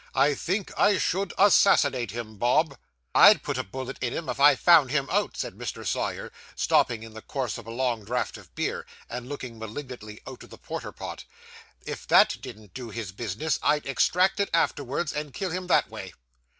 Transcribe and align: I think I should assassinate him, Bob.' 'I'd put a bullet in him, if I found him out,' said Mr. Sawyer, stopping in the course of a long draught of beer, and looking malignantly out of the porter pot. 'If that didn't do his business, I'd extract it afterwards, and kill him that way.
I 0.15 0.33
think 0.33 0.71
I 0.75 0.97
should 0.97 1.31
assassinate 1.37 2.09
him, 2.09 2.37
Bob.' 2.37 2.75
'I'd 3.13 3.43
put 3.43 3.59
a 3.59 3.63
bullet 3.63 3.99
in 4.01 4.13
him, 4.13 4.29
if 4.29 4.39
I 4.39 4.55
found 4.55 4.89
him 4.89 5.07
out,' 5.11 5.37
said 5.37 5.53
Mr. 5.53 5.85
Sawyer, 5.85 6.31
stopping 6.55 7.03
in 7.03 7.13
the 7.13 7.21
course 7.21 7.59
of 7.59 7.67
a 7.67 7.69
long 7.69 8.03
draught 8.03 8.35
of 8.35 8.55
beer, 8.55 8.87
and 9.11 9.29
looking 9.29 9.59
malignantly 9.59 10.19
out 10.25 10.41
of 10.41 10.49
the 10.49 10.57
porter 10.57 10.91
pot. 10.91 11.25
'If 11.85 12.07
that 12.07 12.41
didn't 12.41 12.73
do 12.73 12.89
his 12.89 13.11
business, 13.11 13.59
I'd 13.61 13.85
extract 13.85 14.39
it 14.39 14.49
afterwards, 14.55 15.13
and 15.13 15.35
kill 15.35 15.51
him 15.51 15.67
that 15.67 15.87
way. 15.91 16.13